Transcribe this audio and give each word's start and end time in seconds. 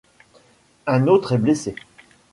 Un 0.87 1.05
autre 1.05 1.33
est 1.33 1.37
blessé. 1.37 1.75